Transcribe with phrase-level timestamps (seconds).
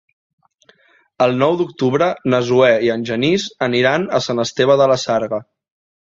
[1.25, 5.43] El nou d'octubre na Zoè i en Genís aniran a Sant Esteve de la Sarga.